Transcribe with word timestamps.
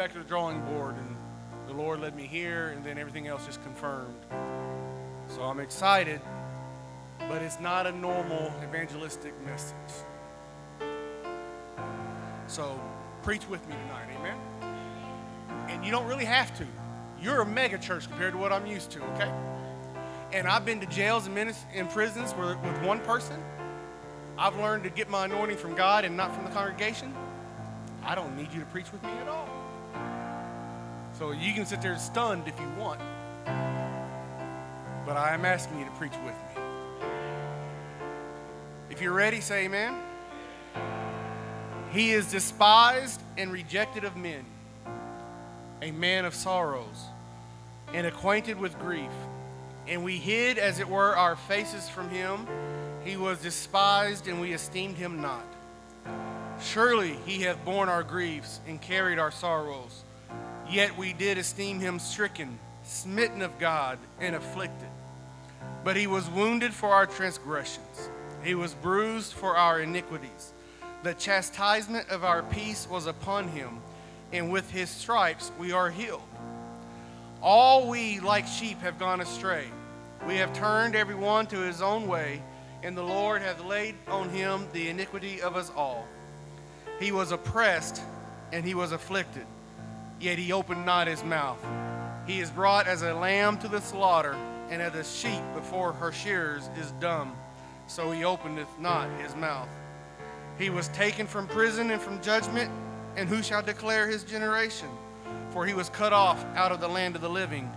back 0.00 0.12
to 0.14 0.18
the 0.18 0.24
drawing 0.24 0.58
board, 0.62 0.94
and 0.96 1.16
the 1.66 1.74
Lord 1.74 2.00
led 2.00 2.16
me 2.16 2.26
here, 2.26 2.68
and 2.68 2.82
then 2.82 2.96
everything 2.96 3.26
else 3.26 3.44
just 3.44 3.62
confirmed. 3.62 4.16
So 5.28 5.42
I'm 5.42 5.60
excited, 5.60 6.22
but 7.28 7.42
it's 7.42 7.60
not 7.60 7.86
a 7.86 7.92
normal 7.92 8.50
evangelistic 8.64 9.34
message. 9.44 9.74
So 12.46 12.80
preach 13.22 13.46
with 13.46 13.60
me 13.68 13.74
tonight, 13.74 14.08
amen? 14.18 14.38
And 15.68 15.84
you 15.84 15.90
don't 15.90 16.06
really 16.06 16.24
have 16.24 16.56
to. 16.56 16.66
You're 17.20 17.42
a 17.42 17.46
mega 17.46 17.76
church 17.76 18.08
compared 18.08 18.32
to 18.32 18.38
what 18.38 18.54
I'm 18.54 18.64
used 18.64 18.90
to, 18.92 19.02
okay? 19.02 19.30
And 20.32 20.48
I've 20.48 20.64
been 20.64 20.80
to 20.80 20.86
jails 20.86 21.26
and, 21.26 21.36
minis- 21.36 21.66
and 21.74 21.90
prisons 21.90 22.32
where, 22.32 22.56
with 22.56 22.82
one 22.86 23.00
person. 23.00 23.36
I've 24.38 24.56
learned 24.56 24.84
to 24.84 24.88
get 24.88 25.10
my 25.10 25.26
anointing 25.26 25.58
from 25.58 25.74
God 25.74 26.06
and 26.06 26.16
not 26.16 26.34
from 26.34 26.44
the 26.44 26.50
congregation. 26.52 27.14
I 28.02 28.14
don't 28.14 28.34
need 28.34 28.50
you 28.50 28.60
to 28.60 28.66
preach 28.66 28.90
with 28.92 29.02
me 29.02 29.10
at 29.10 29.28
all. 29.28 29.49
So 31.20 31.32
you 31.32 31.52
can 31.52 31.66
sit 31.66 31.82
there 31.82 31.98
stunned 31.98 32.48
if 32.48 32.58
you 32.58 32.66
want. 32.78 32.98
But 35.04 35.18
I 35.18 35.34
am 35.34 35.44
asking 35.44 35.78
you 35.78 35.84
to 35.84 35.90
preach 35.90 36.14
with 36.24 36.32
me. 36.32 36.62
If 38.88 39.02
you're 39.02 39.12
ready, 39.12 39.42
say 39.42 39.66
amen. 39.66 40.00
He 41.90 42.12
is 42.12 42.30
despised 42.30 43.20
and 43.36 43.52
rejected 43.52 44.04
of 44.04 44.16
men, 44.16 44.46
a 45.82 45.90
man 45.90 46.24
of 46.24 46.34
sorrows, 46.34 47.04
and 47.92 48.06
acquainted 48.06 48.58
with 48.58 48.78
grief. 48.78 49.12
And 49.86 50.02
we 50.02 50.16
hid, 50.16 50.56
as 50.56 50.78
it 50.78 50.88
were, 50.88 51.14
our 51.14 51.36
faces 51.36 51.86
from 51.86 52.08
him. 52.08 52.46
He 53.04 53.18
was 53.18 53.42
despised, 53.42 54.26
and 54.26 54.40
we 54.40 54.54
esteemed 54.54 54.96
him 54.96 55.20
not. 55.20 55.44
Surely 56.62 57.12
he 57.26 57.42
hath 57.42 57.62
borne 57.62 57.90
our 57.90 58.02
griefs 58.02 58.62
and 58.66 58.80
carried 58.80 59.18
our 59.18 59.30
sorrows. 59.30 60.04
Yet 60.70 60.96
we 60.96 61.12
did 61.12 61.36
esteem 61.36 61.80
him 61.80 61.98
stricken, 61.98 62.58
smitten 62.84 63.42
of 63.42 63.58
God, 63.58 63.98
and 64.20 64.36
afflicted. 64.36 64.88
But 65.82 65.96
he 65.96 66.06
was 66.06 66.30
wounded 66.30 66.72
for 66.72 66.90
our 66.90 67.06
transgressions, 67.06 68.10
he 68.44 68.54
was 68.54 68.74
bruised 68.74 69.32
for 69.32 69.56
our 69.56 69.80
iniquities. 69.80 70.52
The 71.02 71.14
chastisement 71.14 72.08
of 72.10 72.24
our 72.24 72.42
peace 72.42 72.86
was 72.88 73.06
upon 73.06 73.48
him, 73.48 73.80
and 74.32 74.52
with 74.52 74.70
his 74.70 74.90
stripes 74.90 75.50
we 75.58 75.72
are 75.72 75.90
healed. 75.90 76.22
All 77.42 77.88
we, 77.88 78.20
like 78.20 78.46
sheep, 78.46 78.80
have 78.82 78.98
gone 78.98 79.20
astray. 79.20 79.66
We 80.28 80.36
have 80.36 80.52
turned 80.52 80.94
every 80.94 81.14
one 81.14 81.46
to 81.46 81.58
his 81.58 81.80
own 81.80 82.06
way, 82.06 82.42
and 82.82 82.96
the 82.96 83.02
Lord 83.02 83.42
hath 83.42 83.64
laid 83.64 83.94
on 84.08 84.28
him 84.28 84.68
the 84.72 84.88
iniquity 84.88 85.40
of 85.40 85.56
us 85.56 85.72
all. 85.74 86.06
He 86.98 87.12
was 87.12 87.32
oppressed, 87.32 88.02
and 88.52 88.64
he 88.64 88.74
was 88.74 88.92
afflicted, 88.92 89.46
yet 90.20 90.38
he 90.38 90.52
opened 90.52 90.84
not 90.84 91.06
his 91.06 91.24
mouth. 91.24 91.58
He 92.26 92.40
is 92.40 92.50
brought 92.50 92.86
as 92.86 93.02
a 93.02 93.14
lamb 93.14 93.58
to 93.58 93.68
the 93.68 93.80
slaughter, 93.80 94.36
and 94.68 94.80
as 94.80 94.94
a 94.94 95.02
sheep 95.02 95.42
before 95.54 95.92
her 95.92 96.12
shearers 96.12 96.68
is 96.78 96.92
dumb, 97.00 97.34
so 97.88 98.10
he 98.10 98.24
openeth 98.24 98.68
not 98.78 99.08
his 99.20 99.34
mouth. 99.34 99.68
He 100.58 100.70
was 100.70 100.88
taken 100.88 101.26
from 101.26 101.48
prison 101.48 101.90
and 101.90 102.00
from 102.00 102.22
judgment, 102.22 102.70
and 103.16 103.28
who 103.28 103.42
shall 103.42 103.62
declare 103.62 104.06
his 104.06 104.22
generation? 104.22 104.88
For 105.50 105.66
he 105.66 105.74
was 105.74 105.88
cut 105.88 106.12
off 106.12 106.44
out 106.54 106.70
of 106.70 106.80
the 106.80 106.88
land 106.88 107.16
of 107.16 107.22
the 107.22 107.28
living. 107.28 107.72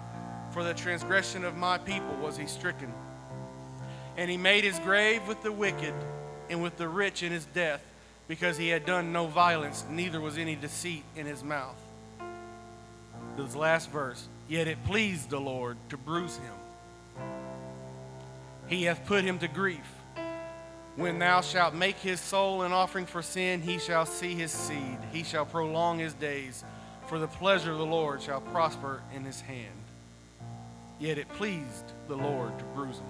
For 0.51 0.63
the 0.63 0.73
transgression 0.73 1.43
of 1.43 1.57
my 1.57 1.79
people 1.79 2.15
was 2.21 2.37
he 2.37 2.45
stricken. 2.45 2.93
And 4.17 4.29
he 4.29 4.37
made 4.37 4.63
his 4.63 4.77
grave 4.79 5.27
with 5.27 5.41
the 5.41 5.51
wicked 5.51 5.93
and 6.49 6.61
with 6.61 6.77
the 6.77 6.87
rich 6.87 7.23
in 7.23 7.31
his 7.31 7.45
death, 7.45 7.81
because 8.27 8.57
he 8.57 8.67
had 8.67 8.85
done 8.85 9.11
no 9.11 9.25
violence, 9.25 9.83
neither 9.89 10.21
was 10.21 10.37
any 10.37 10.55
deceit 10.55 11.03
in 11.15 11.25
his 11.25 11.43
mouth. 11.43 11.82
This 13.37 13.55
last 13.55 13.89
verse. 13.89 14.27
Yet 14.47 14.67
it 14.67 14.83
pleased 14.85 15.29
the 15.29 15.39
Lord 15.39 15.77
to 15.89 15.97
bruise 15.97 16.37
him. 16.37 17.23
He 18.67 18.83
hath 18.83 19.05
put 19.05 19.23
him 19.23 19.39
to 19.39 19.47
grief. 19.47 19.85
When 20.95 21.17
thou 21.17 21.41
shalt 21.41 21.73
make 21.73 21.97
his 21.97 22.19
soul 22.19 22.61
an 22.61 22.71
offering 22.71 23.07
for 23.07 23.23
sin, 23.23 23.61
he 23.61 23.79
shall 23.79 24.05
see 24.05 24.35
his 24.35 24.51
seed. 24.51 24.97
He 25.11 25.23
shall 25.23 25.45
prolong 25.45 25.97
his 25.97 26.13
days, 26.13 26.63
for 27.07 27.17
the 27.17 27.27
pleasure 27.27 27.71
of 27.71 27.79
the 27.79 27.85
Lord 27.85 28.21
shall 28.21 28.41
prosper 28.41 29.01
in 29.15 29.23
his 29.23 29.41
hand. 29.41 29.73
Yet 30.99 31.17
it 31.17 31.27
pleased 31.29 31.91
the 32.07 32.15
Lord 32.15 32.57
to 32.59 32.65
bruise 32.75 32.99
him. 32.99 33.05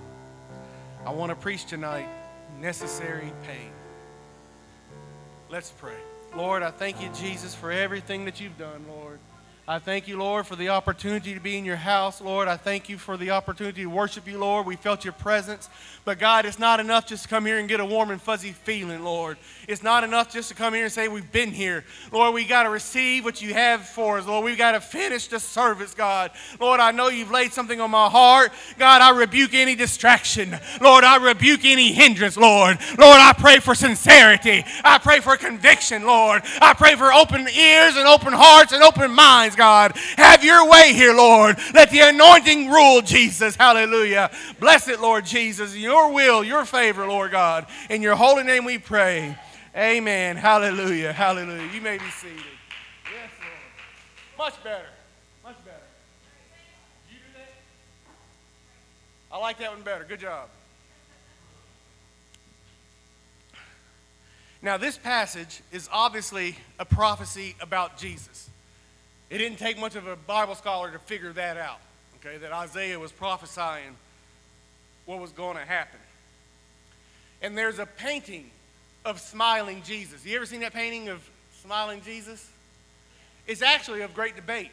I 1.05 1.11
want 1.11 1.31
to 1.31 1.35
preach 1.35 1.65
tonight 1.65 2.07
necessary 2.61 3.33
pain. 3.45 3.71
Let's 5.49 5.71
pray. 5.71 5.97
Lord, 6.35 6.63
I 6.63 6.71
thank 6.71 7.01
you, 7.01 7.09
Jesus, 7.09 7.53
for 7.53 7.71
everything 7.71 8.25
that 8.25 8.39
you've 8.39 8.57
done, 8.57 8.85
Lord. 8.87 9.19
I 9.65 9.79
thank 9.79 10.09
you, 10.09 10.17
Lord, 10.17 10.45
for 10.45 10.57
the 10.57 10.67
opportunity 10.67 11.33
to 11.33 11.39
be 11.39 11.57
in 11.57 11.63
your 11.63 11.77
house, 11.77 12.19
Lord. 12.19 12.49
I 12.49 12.57
thank 12.57 12.89
you 12.89 12.97
for 12.97 13.15
the 13.15 13.31
opportunity 13.31 13.83
to 13.83 13.89
worship 13.89 14.27
you, 14.27 14.37
Lord. 14.37 14.65
We 14.65 14.75
felt 14.75 15.05
your 15.05 15.13
presence. 15.13 15.69
But 16.03 16.19
God, 16.19 16.45
it's 16.45 16.59
not 16.59 16.81
enough 16.81 17.07
just 17.07 17.23
to 17.23 17.29
come 17.29 17.45
here 17.45 17.57
and 17.57 17.69
get 17.69 17.79
a 17.79 17.85
warm 17.85 18.11
and 18.11 18.21
fuzzy 18.21 18.51
feeling, 18.51 19.05
Lord. 19.05 19.37
It's 19.69 19.81
not 19.81 20.03
enough 20.03 20.33
just 20.33 20.49
to 20.49 20.55
come 20.55 20.73
here 20.73 20.83
and 20.83 20.91
say 20.91 21.07
we've 21.07 21.31
been 21.31 21.51
here. 21.51 21.85
Lord, 22.11 22.33
we 22.33 22.43
got 22.43 22.63
to 22.63 22.69
receive 22.69 23.23
what 23.23 23.41
you 23.41 23.53
have 23.53 23.87
for 23.87 24.17
us, 24.17 24.27
Lord. 24.27 24.43
We've 24.43 24.57
got 24.57 24.73
to 24.73 24.81
finish 24.81 25.27
the 25.27 25.39
service, 25.39 25.93
God. 25.93 26.31
Lord, 26.59 26.81
I 26.81 26.91
know 26.91 27.07
you've 27.07 27.31
laid 27.31 27.53
something 27.53 27.79
on 27.79 27.89
my 27.89 28.09
heart. 28.09 28.51
God, 28.77 29.01
I 29.01 29.17
rebuke 29.17 29.53
any 29.53 29.75
distraction. 29.75 30.59
Lord, 30.81 31.05
I 31.05 31.25
rebuke 31.25 31.63
any 31.63 31.93
hindrance, 31.93 32.35
Lord. 32.35 32.79
Lord, 32.99 33.19
I 33.21 33.31
pray 33.31 33.59
for 33.59 33.75
sincerity. 33.75 34.65
I 34.83 34.97
pray 34.97 35.21
for 35.21 35.37
conviction, 35.37 36.05
Lord. 36.05 36.41
I 36.59 36.73
pray 36.73 36.95
for 36.95 37.13
open 37.13 37.47
ears 37.47 37.95
and 37.95 38.09
open 38.09 38.33
hearts 38.33 38.73
and 38.73 38.83
open 38.83 39.09
minds, 39.15 39.52
God. 39.55 39.95
Have 40.17 40.43
your 40.43 40.69
way 40.69 40.93
here, 40.93 41.13
Lord. 41.13 41.57
Let 41.73 41.89
the 41.91 42.01
anointing 42.01 42.69
rule, 42.69 43.01
Jesus. 43.01 43.55
Hallelujah. 43.55 44.31
Bless 44.59 44.87
it, 44.87 44.99
Lord 44.99 45.25
Jesus. 45.25 45.75
Your 45.75 46.13
will, 46.13 46.43
your 46.43 46.65
favor, 46.65 47.07
Lord 47.07 47.31
God. 47.31 47.67
In 47.89 48.01
your 48.01 48.15
holy 48.15 48.43
name 48.43 48.65
we 48.65 48.77
pray. 48.77 49.37
Amen. 49.75 50.37
Hallelujah. 50.37 51.13
Hallelujah. 51.13 51.69
You 51.73 51.81
may 51.81 51.97
be 51.97 52.09
seated. 52.09 52.37
Yes, 53.05 53.31
Lord. 53.39 54.51
Much 54.51 54.63
better. 54.63 54.85
Much 55.43 55.57
better. 55.65 55.77
You 57.09 57.17
do 57.17 57.39
that? 57.39 59.35
I 59.35 59.39
like 59.39 59.57
that 59.59 59.71
one 59.71 59.81
better. 59.81 60.05
Good 60.07 60.19
job. 60.19 60.49
Now, 64.63 64.77
this 64.77 64.97
passage 64.97 65.61
is 65.73 65.89
obviously 65.91 66.55
a 66.79 66.85
prophecy 66.85 67.53
about 67.59 67.97
Jesus. 67.97 68.49
It 69.33 69.39
didn't 69.39 69.57
take 69.57 69.79
much 69.79 69.95
of 69.95 70.05
a 70.05 70.15
Bible 70.15 70.53
scholar 70.53 70.91
to 70.91 70.99
figure 70.99 71.33
that 71.33 71.57
out, 71.57 71.79
okay, 72.17 72.37
that 72.37 72.51
Isaiah 72.51 72.99
was 72.99 73.11
prophesying 73.11 73.95
what 75.07 75.19
was 75.19 75.31
going 75.31 75.57
to 75.57 75.65
happen. 75.65 75.99
And 77.41 77.57
there's 77.57 77.79
a 77.79 77.87
painting 77.87 78.51
of 79.03 79.19
smiling 79.19 79.81
Jesus. 79.83 80.23
You 80.23 80.35
ever 80.35 80.45
seen 80.45 80.59
that 80.59 80.71
painting 80.71 81.09
of 81.09 81.27
smiling 81.63 82.03
Jesus? 82.05 82.47
It's 83.47 83.63
actually 83.63 84.01
of 84.01 84.13
great 84.13 84.35
debate. 84.35 84.69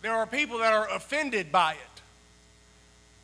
There 0.00 0.14
are 0.14 0.28
people 0.28 0.58
that 0.58 0.72
are 0.72 0.88
offended 0.94 1.50
by 1.50 1.72
it 1.72 2.02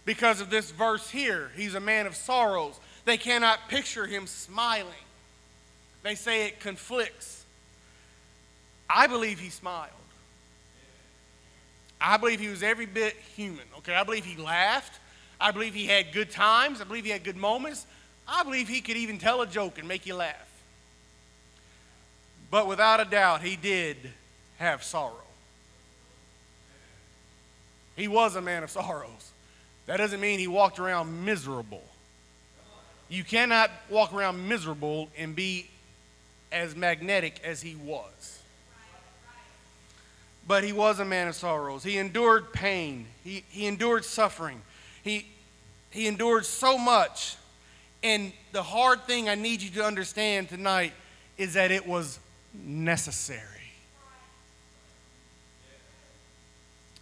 because 0.04 0.40
of 0.40 0.50
this 0.50 0.72
verse 0.72 1.08
here. 1.08 1.52
He's 1.54 1.76
a 1.76 1.80
man 1.80 2.08
of 2.08 2.16
sorrows. 2.16 2.80
They 3.04 3.16
cannot 3.16 3.68
picture 3.68 4.06
him 4.06 4.26
smiling. 4.26 4.90
They 6.02 6.16
say 6.16 6.48
it 6.48 6.58
conflicts. 6.58 7.44
I 8.90 9.06
believe 9.06 9.38
he 9.38 9.50
smiled. 9.50 9.92
I 12.06 12.18
believe 12.18 12.38
he 12.38 12.48
was 12.48 12.62
every 12.62 12.84
bit 12.84 13.16
human. 13.34 13.64
Okay, 13.78 13.94
I 13.94 14.04
believe 14.04 14.26
he 14.26 14.36
laughed. 14.36 15.00
I 15.40 15.50
believe 15.52 15.72
he 15.72 15.86
had 15.86 16.12
good 16.12 16.30
times. 16.30 16.82
I 16.82 16.84
believe 16.84 17.04
he 17.04 17.10
had 17.10 17.24
good 17.24 17.36
moments. 17.36 17.86
I 18.28 18.42
believe 18.42 18.68
he 18.68 18.82
could 18.82 18.98
even 18.98 19.18
tell 19.18 19.40
a 19.40 19.46
joke 19.46 19.78
and 19.78 19.88
make 19.88 20.04
you 20.04 20.14
laugh. 20.14 20.50
But 22.50 22.66
without 22.66 23.00
a 23.00 23.06
doubt, 23.06 23.42
he 23.42 23.56
did 23.56 23.96
have 24.58 24.82
sorrow. 24.82 25.14
He 27.96 28.06
was 28.06 28.36
a 28.36 28.42
man 28.42 28.62
of 28.62 28.70
sorrows. 28.70 29.30
That 29.86 29.96
doesn't 29.96 30.20
mean 30.20 30.38
he 30.38 30.46
walked 30.46 30.78
around 30.78 31.24
miserable. 31.24 31.84
You 33.08 33.24
cannot 33.24 33.70
walk 33.88 34.12
around 34.12 34.46
miserable 34.46 35.08
and 35.16 35.34
be 35.34 35.70
as 36.52 36.76
magnetic 36.76 37.40
as 37.44 37.62
he 37.62 37.76
was. 37.76 38.40
But 40.46 40.64
he 40.64 40.72
was 40.72 41.00
a 41.00 41.04
man 41.04 41.28
of 41.28 41.34
sorrows. 41.34 41.82
He 41.82 41.98
endured 41.98 42.52
pain, 42.52 43.06
he, 43.22 43.44
he 43.48 43.66
endured 43.66 44.04
suffering, 44.04 44.60
he, 45.02 45.26
he 45.90 46.06
endured 46.06 46.46
so 46.46 46.78
much. 46.78 47.36
And 48.02 48.32
the 48.52 48.62
hard 48.62 49.04
thing 49.04 49.30
I 49.30 49.34
need 49.34 49.62
you 49.62 49.70
to 49.70 49.84
understand 49.84 50.50
tonight 50.50 50.92
is 51.38 51.54
that 51.54 51.70
it 51.70 51.86
was 51.86 52.18
necessary. 52.52 53.40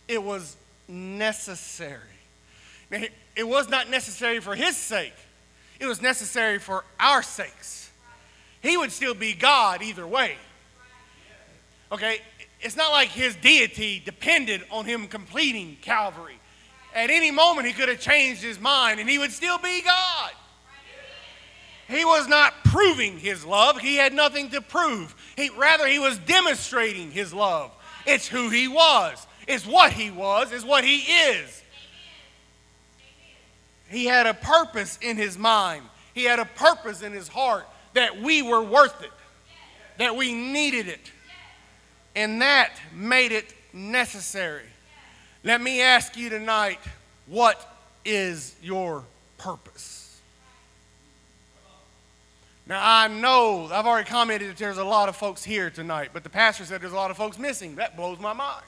It 0.06 0.23
was 0.23 0.56
necessary. 0.87 1.99
It 3.35 3.49
was 3.49 3.69
not 3.69 3.91
necessary 3.91 4.41
for 4.41 4.55
his 4.55 4.77
sake, 4.77 5.15
it 5.81 5.87
was 5.87 6.00
necessary 6.00 6.59
for 6.59 6.85
our 7.00 7.23
sakes. 7.23 7.91
He 8.62 8.77
would 8.77 8.93
still 8.93 9.15
be 9.15 9.33
God 9.33 9.83
either 9.83 10.06
way. 10.06 10.37
Okay? 11.91 12.21
It's 12.62 12.76
not 12.76 12.93
like 12.93 13.09
his 13.09 13.35
deity 13.37 14.00
depended 14.05 14.62
on 14.70 14.85
him 14.85 15.09
completing 15.09 15.76
Calvary. 15.82 16.38
At 16.94 17.11
any 17.11 17.31
moment, 17.31 17.67
he 17.67 17.73
could 17.73 17.88
have 17.88 18.00
changed 18.00 18.43
his 18.43 18.61
mind 18.61 19.00
and 19.00 19.09
he 19.09 19.19
would 19.19 19.32
still 19.32 19.59
be 19.59 19.82
God. 19.82 20.31
He 21.88 22.05
was 22.05 22.29
not 22.29 22.55
proving 22.64 23.19
his 23.19 23.44
love. 23.44 23.79
He 23.79 23.97
had 23.97 24.14
nothing 24.14 24.50
to 24.50 24.61
prove. 24.61 25.14
He, 25.37 25.50
rather, 25.50 25.87
he 25.87 25.99
was 25.99 26.17
demonstrating 26.19 27.11
his 27.11 27.35
love. 27.35 27.70
It's 28.06 28.26
who 28.26 28.49
he 28.49 28.69
was, 28.69 29.26
it's 29.47 29.67
what 29.67 29.93
he 29.93 30.11
was, 30.11 30.53
it's 30.53 30.64
what 30.64 30.85
he 30.85 30.99
is. 30.99 31.62
He 33.88 34.06
had 34.06 34.26
a 34.26 34.35
purpose 34.35 34.99
in 35.03 35.17
his 35.17 35.37
mind, 35.37 35.85
he 36.14 36.25
had 36.25 36.38
a 36.38 36.44
purpose 36.44 37.03
in 37.03 37.12
his 37.12 37.29
heart 37.29 37.67
that 37.94 38.23
we 38.23 38.43
were 38.43 38.62
worth 38.62 39.03
it, 39.03 39.12
that 39.99 40.17
we 40.17 40.32
needed 40.32 40.88
it. 40.88 41.12
And 42.14 42.43
that 42.43 42.73
made 42.94 43.32
it 43.32 43.55
necessary. 43.73 44.67
Let 45.44 45.61
me 45.61 45.81
ask 45.81 46.17
you 46.17 46.29
tonight 46.29 46.79
what 47.26 47.69
is 48.05 48.55
your 48.62 49.05
purpose? 49.38 50.20
Now, 52.67 52.81
I 52.82 53.09
know 53.09 53.69
I've 53.73 53.87
already 53.87 54.09
commented 54.09 54.50
that 54.50 54.56
there's 54.56 54.79
a 54.79 54.85
lot 54.85 55.09
of 55.09 55.17
folks 55.17 55.43
here 55.43 55.69
tonight, 55.69 56.11
but 56.12 56.23
the 56.23 56.31
pastor 56.31 56.64
said 56.64 56.81
there's 56.81 56.93
a 56.93 56.97
lot 56.97 57.11
of 57.11 57.17
folks 57.17 57.38
missing. 57.38 57.76
That 57.76 57.97
blows 57.97 58.20
my 58.20 58.32
mind. 58.32 58.64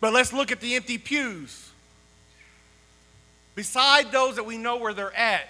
But 0.00 0.12
let's 0.12 0.32
look 0.32 0.50
at 0.50 0.60
the 0.60 0.74
empty 0.74 0.98
pews. 0.98 1.70
Beside 3.54 4.10
those 4.10 4.36
that 4.36 4.44
we 4.44 4.58
know 4.58 4.76
where 4.76 4.92
they're 4.92 5.14
at, 5.14 5.48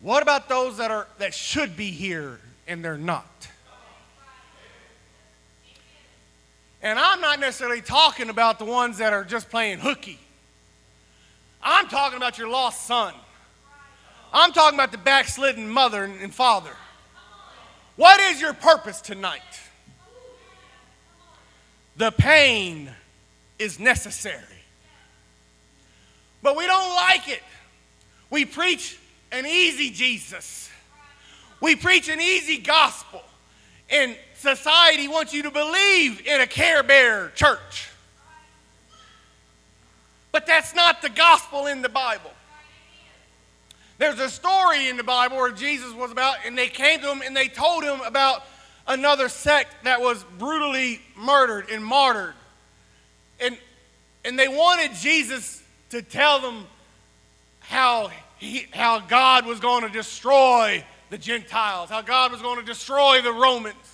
what 0.00 0.22
about 0.22 0.48
those 0.48 0.76
that, 0.76 0.90
are, 0.90 1.08
that 1.18 1.34
should 1.34 1.76
be 1.76 1.90
here 1.90 2.38
and 2.68 2.84
they're 2.84 2.96
not? 2.96 3.48
And 6.84 6.98
I'm 6.98 7.22
not 7.22 7.40
necessarily 7.40 7.80
talking 7.80 8.28
about 8.28 8.58
the 8.58 8.66
ones 8.66 8.98
that 8.98 9.14
are 9.14 9.24
just 9.24 9.48
playing 9.48 9.78
hooky. 9.78 10.18
I'm 11.62 11.88
talking 11.88 12.18
about 12.18 12.36
your 12.36 12.48
lost 12.48 12.86
son. 12.86 13.14
I'm 14.34 14.52
talking 14.52 14.78
about 14.78 14.92
the 14.92 14.98
backslidden 14.98 15.66
mother 15.66 16.04
and 16.04 16.32
father. 16.32 16.76
What 17.96 18.20
is 18.20 18.38
your 18.38 18.52
purpose 18.52 19.00
tonight? 19.00 19.40
The 21.96 22.10
pain 22.10 22.90
is 23.58 23.80
necessary. 23.80 24.42
But 26.42 26.54
we 26.54 26.66
don't 26.66 26.94
like 26.94 27.28
it. 27.28 27.42
We 28.28 28.44
preach 28.44 28.98
an 29.32 29.46
easy 29.46 29.90
Jesus. 29.90 30.68
We 31.62 31.76
preach 31.76 32.10
an 32.10 32.20
easy 32.20 32.58
gospel. 32.58 33.22
And 33.88 34.16
society 34.44 35.08
wants 35.08 35.32
you 35.32 35.42
to 35.42 35.50
believe 35.50 36.24
in 36.26 36.40
a 36.40 36.46
care 36.46 36.82
bear 36.82 37.30
church. 37.34 37.88
But 40.30 40.46
that's 40.46 40.74
not 40.74 41.02
the 41.02 41.08
gospel 41.08 41.66
in 41.66 41.82
the 41.82 41.88
Bible. 41.88 42.30
There's 43.98 44.18
a 44.18 44.28
story 44.28 44.88
in 44.88 44.96
the 44.96 45.04
Bible 45.04 45.36
where 45.36 45.52
Jesus 45.52 45.92
was 45.92 46.10
about, 46.10 46.36
and 46.44 46.58
they 46.58 46.68
came 46.68 47.00
to 47.00 47.10
him 47.10 47.22
and 47.22 47.36
they 47.36 47.48
told 47.48 47.84
him 47.84 48.00
about 48.00 48.44
another 48.86 49.28
sect 49.28 49.84
that 49.84 50.00
was 50.00 50.24
brutally 50.38 51.00
murdered 51.16 51.70
and 51.70 51.84
martyred. 51.84 52.34
And, 53.40 53.56
and 54.24 54.38
they 54.38 54.48
wanted 54.48 54.94
Jesus 54.94 55.62
to 55.90 56.02
tell 56.02 56.40
them 56.40 56.66
how, 57.60 58.10
he, 58.38 58.66
how 58.72 59.00
God 59.00 59.46
was 59.46 59.60
going 59.60 59.84
to 59.84 59.88
destroy 59.88 60.84
the 61.10 61.18
Gentiles, 61.18 61.88
how 61.88 62.02
God 62.02 62.32
was 62.32 62.42
going 62.42 62.58
to 62.58 62.66
destroy 62.66 63.22
the 63.22 63.32
Romans. 63.32 63.93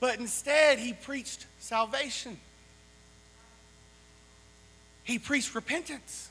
But 0.00 0.18
instead, 0.18 0.78
he 0.78 0.94
preached 0.94 1.46
salvation. 1.58 2.38
He 5.04 5.18
preached 5.18 5.54
repentance. 5.54 6.30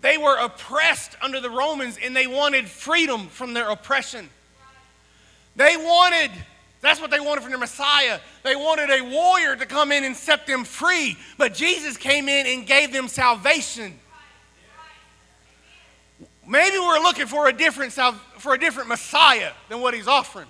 They 0.00 0.18
were 0.18 0.36
oppressed 0.38 1.16
under 1.22 1.40
the 1.40 1.50
Romans 1.50 1.98
and 2.02 2.14
they 2.14 2.26
wanted 2.26 2.66
freedom 2.66 3.28
from 3.28 3.54
their 3.54 3.70
oppression. 3.70 4.28
They 5.56 5.76
wanted, 5.76 6.30
that's 6.80 7.00
what 7.00 7.10
they 7.10 7.20
wanted 7.20 7.42
from 7.42 7.50
their 7.50 7.58
Messiah. 7.58 8.20
They 8.42 8.56
wanted 8.56 8.90
a 8.90 9.02
warrior 9.02 9.56
to 9.56 9.66
come 9.66 9.92
in 9.92 10.04
and 10.04 10.14
set 10.14 10.46
them 10.46 10.64
free. 10.64 11.16
But 11.38 11.54
Jesus 11.54 11.96
came 11.96 12.28
in 12.28 12.46
and 12.46 12.66
gave 12.66 12.92
them 12.92 13.08
salvation. 13.08 13.98
Maybe 16.46 16.78
we're 16.78 17.00
looking 17.00 17.26
for 17.26 17.48
a 17.48 17.52
different, 17.52 17.92
for 17.92 18.54
a 18.54 18.58
different 18.58 18.88
Messiah 18.88 19.52
than 19.68 19.80
what 19.80 19.94
he's 19.94 20.06
offering. 20.06 20.46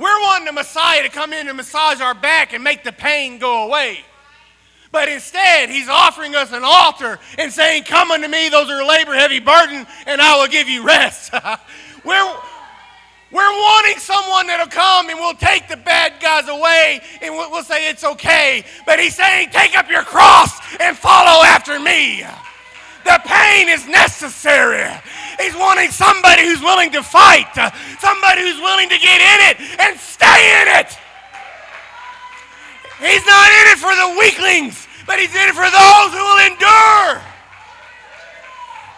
We're 0.00 0.20
wanting 0.22 0.46
the 0.46 0.52
Messiah 0.52 1.02
to 1.02 1.10
come 1.10 1.34
in 1.34 1.46
and 1.46 1.58
massage 1.58 2.00
our 2.00 2.14
back 2.14 2.54
and 2.54 2.64
make 2.64 2.84
the 2.84 2.92
pain 2.92 3.38
go 3.38 3.66
away. 3.66 3.98
But 4.90 5.10
instead, 5.10 5.68
he's 5.68 5.90
offering 5.90 6.34
us 6.34 6.52
an 6.52 6.62
altar 6.64 7.18
and 7.36 7.52
saying, 7.52 7.84
Come 7.84 8.10
unto 8.10 8.26
me, 8.26 8.48
those 8.48 8.70
are 8.70 8.82
labor 8.82 9.12
heavy 9.12 9.40
burden, 9.40 9.86
and 10.06 10.22
I 10.22 10.40
will 10.40 10.48
give 10.48 10.70
you 10.70 10.86
rest. 10.86 11.32
we're, 12.04 12.34
we're 13.30 13.52
wanting 13.52 13.98
someone 13.98 14.46
that'll 14.46 14.68
come 14.68 15.10
and 15.10 15.18
will 15.18 15.34
take 15.34 15.68
the 15.68 15.76
bad 15.76 16.14
guys 16.18 16.48
away 16.48 17.02
and 17.20 17.34
we'll, 17.34 17.50
we'll 17.50 17.62
say 17.62 17.90
it's 17.90 18.02
okay. 18.02 18.64
But 18.86 19.00
he's 19.00 19.14
saying, 19.14 19.50
Take 19.50 19.76
up 19.76 19.90
your 19.90 20.04
cross 20.04 20.50
and 20.80 20.96
follow 20.96 21.44
after 21.44 21.78
me. 21.78 22.24
The 23.04 23.20
pain 23.24 23.68
is 23.68 23.86
necessary. 23.86 24.86
He's 25.38 25.56
wanting 25.56 25.90
somebody 25.90 26.42
who's 26.42 26.60
willing 26.60 26.92
to 26.92 27.02
fight, 27.02 27.48
somebody 27.98 28.42
who's 28.42 28.60
willing 28.60 28.88
to 28.88 28.98
get 28.98 29.20
in 29.20 29.38
it 29.50 29.80
and 29.80 29.98
stay 29.98 30.62
in 30.62 30.68
it. 30.78 30.98
He's 33.00 33.24
not 33.24 33.48
in 33.50 33.66
it 33.72 33.78
for 33.78 33.94
the 33.96 34.18
weaklings, 34.20 34.86
but 35.06 35.18
he's 35.18 35.34
in 35.34 35.48
it 35.48 35.54
for 35.54 35.64
those 35.64 36.12
who 36.12 36.22
will 36.22 36.46
endure. 36.46 37.22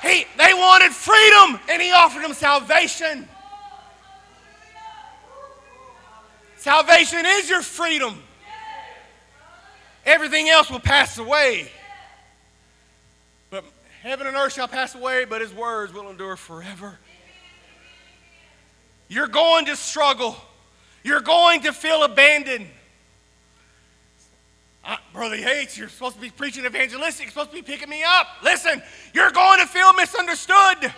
He, 0.02 0.26
they 0.36 0.52
wanted 0.52 0.90
freedom, 0.90 1.60
and 1.68 1.80
he 1.80 1.92
offered 1.92 2.24
them 2.24 2.34
salvation. 2.34 3.28
Salvation 6.56 7.24
is 7.24 7.48
your 7.48 7.62
freedom. 7.62 8.20
Everything 10.04 10.48
else 10.48 10.70
will 10.70 10.80
pass 10.80 11.18
away. 11.18 11.70
But 13.52 13.64
heaven 14.02 14.26
and 14.26 14.34
earth 14.34 14.54
shall 14.54 14.66
pass 14.66 14.94
away, 14.94 15.26
but 15.26 15.42
his 15.42 15.52
words 15.52 15.92
will 15.92 16.08
endure 16.08 16.36
forever. 16.36 16.98
You're 19.08 19.28
going 19.28 19.66
to 19.66 19.76
struggle. 19.76 20.34
You're 21.04 21.20
going 21.20 21.60
to 21.64 21.74
feel 21.74 22.02
abandoned. 22.02 22.66
Uh, 24.82 24.96
Brother 25.12 25.36
Yates, 25.36 25.76
you're 25.76 25.90
supposed 25.90 26.14
to 26.14 26.20
be 26.22 26.30
preaching 26.30 26.64
evangelistic, 26.64 27.26
you're 27.26 27.30
supposed 27.32 27.50
to 27.50 27.56
be 27.56 27.62
picking 27.62 27.90
me 27.90 28.02
up. 28.02 28.26
Listen, 28.42 28.82
you're 29.12 29.30
going 29.30 29.60
to 29.60 29.66
feel 29.66 29.92
misunderstood. 29.92 30.90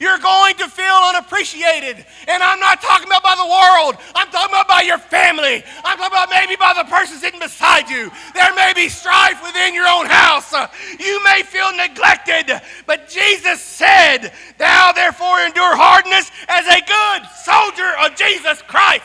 You're 0.00 0.18
going 0.18 0.56
to 0.56 0.66
feel 0.66 0.96
unappreciated. 1.12 2.06
And 2.26 2.42
I'm 2.42 2.58
not 2.58 2.80
talking 2.80 3.06
about 3.06 3.22
by 3.22 3.36
the 3.36 3.44
world. 3.44 4.02
I'm 4.14 4.30
talking 4.30 4.54
about 4.54 4.66
by 4.66 4.80
your 4.80 4.96
family. 4.96 5.62
I'm 5.84 5.98
talking 5.98 6.16
about 6.16 6.30
maybe 6.30 6.56
by 6.56 6.72
the 6.74 6.88
person 6.88 7.18
sitting 7.18 7.38
beside 7.38 7.90
you. 7.90 8.10
There 8.32 8.54
may 8.54 8.72
be 8.74 8.88
strife 8.88 9.42
within 9.44 9.74
your 9.74 9.86
own 9.86 10.06
house. 10.06 10.54
You 10.98 11.22
may 11.22 11.42
feel 11.42 11.70
neglected. 11.76 12.62
But 12.86 13.10
Jesus 13.10 13.60
said, 13.60 14.32
Thou 14.56 14.92
therefore 14.92 15.40
endure 15.40 15.76
hardness 15.76 16.30
as 16.48 16.66
a 16.66 16.80
good 16.80 17.28
soldier 17.44 17.92
of 18.00 18.16
Jesus 18.16 18.62
Christ. 18.62 19.04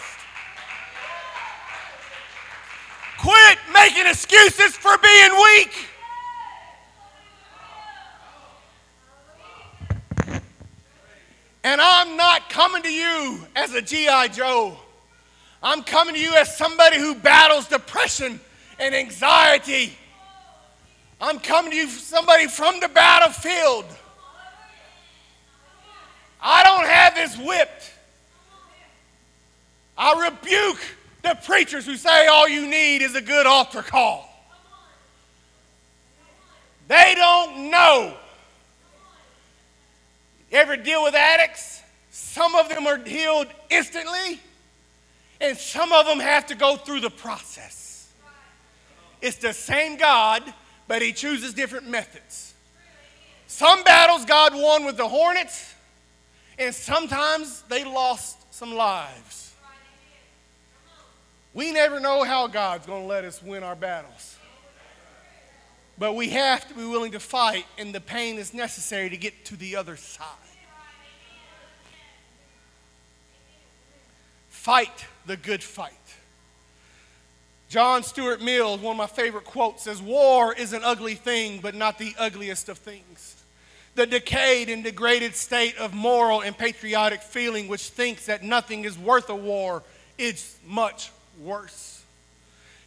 Quit 3.20 3.58
making 3.74 4.08
excuses 4.08 4.78
for 4.78 4.98
being 5.00 5.32
weak. 5.36 5.85
And 11.66 11.82
I'm 11.82 12.16
not 12.16 12.48
coming 12.52 12.84
to 12.84 12.94
you 12.94 13.40
as 13.56 13.74
a 13.74 13.82
G.I. 13.82 14.28
Joe. 14.28 14.78
I'm 15.64 15.82
coming 15.82 16.14
to 16.14 16.22
you 16.22 16.36
as 16.36 16.56
somebody 16.56 17.00
who 17.00 17.16
battles 17.16 17.68
depression 17.68 18.40
and 18.78 18.94
anxiety. 18.94 19.98
I'm 21.20 21.40
coming 21.40 21.72
to 21.72 21.78
you, 21.78 21.88
somebody 21.88 22.46
from 22.46 22.80
the 22.82 22.88
battlefield. 22.88 23.86
I 26.40 26.64
don't 26.64 26.86
have 26.86 27.16
this 27.16 27.36
whipped. 27.36 27.92
I 29.98 30.30
rebuke 30.30 30.80
the 31.24 31.36
preachers 31.46 31.88
who 31.88 31.96
say 31.96 32.28
all 32.28 32.48
you 32.48 32.68
need 32.68 33.02
is 33.02 33.16
a 33.16 33.22
good 33.22 33.48
altar 33.48 33.82
call. 33.82 34.30
They 36.88 37.16
don't 37.16 37.72
know. 37.72 38.16
You 40.52 40.58
ever 40.58 40.78
deal 40.78 41.04
with 41.04 41.16
addicts? 41.16 41.82
Some 42.12 42.56
of 42.56 42.70
them 42.70 42.88
are 42.88 42.98
healed 42.98 43.48
instantly, 43.70 44.40
and 45.42 45.58
some 45.58 45.92
of 45.92 46.06
them 46.06 46.20
have 46.20 46.48
to 46.48 46.56
go 46.56 46.78
through 46.78 47.02
the 47.02 47.10
process. 47.10 48.12
It's 49.22 49.38
the 49.38 49.54
same 49.54 49.98
God, 49.98 50.44
but 50.88 51.02
He 51.02 51.12
chooses 51.12 51.54
different 51.54 51.90
methods. 51.90 52.54
Some 53.48 53.84
battles 53.84 54.26
God 54.26 54.54
won 54.54 54.86
with 54.86 54.98
the 54.98 55.08
hornets, 55.08 55.74
and 56.58 56.74
sometimes 56.74 57.64
they 57.64 57.84
lost 57.84 58.54
some 58.54 58.74
lives. 58.74 59.54
We 61.54 61.72
never 61.72 62.00
know 62.00 62.24
how 62.24 62.48
God's 62.48 62.86
going 62.86 63.04
to 63.04 63.08
let 63.08 63.24
us 63.24 63.42
win 63.42 63.64
our 63.64 63.76
battles. 63.76 64.35
But 65.98 66.16
we 66.16 66.30
have 66.30 66.68
to 66.68 66.74
be 66.74 66.86
willing 66.86 67.14
to 67.14 67.20
fight, 67.20 67.66
and 67.78 67.96
the 67.96 68.02
pain 68.02 68.38
is 68.38 68.54
necessary 68.54 69.10
to 69.10 69.18
get 69.18 69.46
to 69.46 69.56
the 69.56 69.78
other 69.78 69.96
side. 69.96 70.28
Fight 74.50 75.06
the 75.26 75.38
good 75.38 75.64
fight. 75.64 75.94
John 77.70 78.04
Stuart 78.04 78.42
Mills, 78.42 78.80
one 78.80 78.92
of 78.94 78.98
my 78.98 79.08
favorite 79.08 79.46
quotes, 79.46 79.84
says, 79.84 80.02
War 80.02 80.54
is 80.54 80.74
an 80.74 80.82
ugly 80.84 81.16
thing, 81.16 81.60
but 81.62 81.76
not 81.76 81.98
the 81.98 82.14
ugliest 82.18 82.70
of 82.70 82.78
things. 82.78 83.44
The 83.96 84.06
decayed 84.06 84.70
and 84.70 84.84
degraded 84.84 85.36
state 85.36 85.78
of 85.78 85.94
moral 85.94 86.42
and 86.42 86.58
patriotic 86.58 87.22
feeling, 87.22 87.68
which 87.68 87.90
thinks 87.90 88.26
that 88.26 88.44
nothing 88.44 88.86
is 88.86 88.98
worth 88.98 89.30
a 89.30 89.36
war, 89.36 89.84
is 90.18 90.58
much 90.66 91.12
worse. 91.40 92.04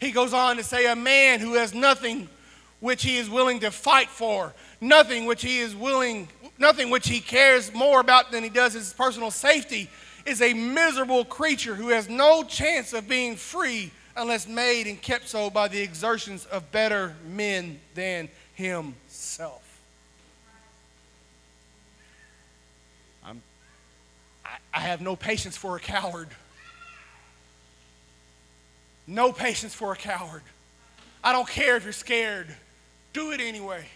He 0.01 0.11
goes 0.11 0.33
on 0.33 0.57
to 0.59 0.65
say, 0.65 0.87
A 0.87 0.97
man 0.97 1.41
who 1.41 1.55
has 1.55 1.75
nothing 1.75 2.29
which 2.81 3.03
he 3.03 3.17
is 3.17 3.29
willing 3.29 3.61
to 3.61 3.71
fight 3.71 4.09
for, 4.09 4.55
nothing 4.81 5.27
which 5.27 5.43
he 5.43 5.59
is 5.59 5.75
willing, 5.75 6.29
nothing 6.59 6.91
which 6.91 7.09
he 7.09 7.21
cares 7.21 7.73
more 7.75 8.01
about 8.01 8.31
than 8.31 8.45
he 8.45 8.51
does 8.51 8.73
his 8.73 8.93
personal 8.93 9.31
safety, 9.31 9.91
is 10.25 10.43
a 10.43 10.53
miserable 10.53 11.25
creature 11.25 11.75
who 11.75 11.89
has 11.89 12.09
no 12.09 12.45
chance 12.45 12.93
of 12.93 13.09
being 13.09 13.35
free 13.35 13.91
unless 14.17 14.47
made 14.47 14.87
and 14.87 15.01
kept 15.01 15.29
so 15.29 15.49
by 15.49 15.69
the 15.69 15.81
exertions 15.81 16.45
of 16.47 16.71
better 16.71 17.17
men 17.27 17.81
than 17.95 18.29
himself. 18.55 19.81
I'm, 23.25 23.41
I, 24.45 24.57
I 24.75 24.81
have 24.81 25.01
no 25.01 25.17
patience 25.17 25.57
for 25.57 25.77
a 25.77 25.81
coward. 25.81 26.29
No 29.07 29.33
patience 29.33 29.75
for 29.75 29.93
a 29.93 29.97
coward. 29.97 30.43
I 31.25 31.33
don't 31.33 31.49
care 31.49 31.77
if 31.77 31.85
you're 31.85 31.93
scared. 31.93 32.55
Do 33.13 33.33
it 33.33 33.41
anyway. 33.41 33.87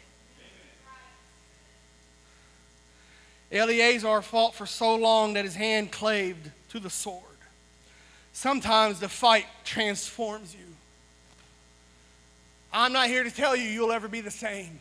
Eleazar 3.50 4.22
fought 4.22 4.54
for 4.54 4.66
so 4.66 4.96
long 4.96 5.34
that 5.34 5.44
his 5.44 5.54
hand 5.54 5.92
claved 5.92 6.50
to 6.70 6.80
the 6.80 6.88
sword. 6.88 7.22
Sometimes 8.32 8.98
the 8.98 9.08
fight 9.08 9.46
transforms 9.64 10.54
you. 10.54 10.66
I'm 12.72 12.94
not 12.94 13.08
here 13.08 13.22
to 13.22 13.30
tell 13.30 13.54
you 13.54 13.64
you'll 13.64 13.92
ever 13.92 14.08
be 14.08 14.22
the 14.22 14.30
same. 14.30 14.80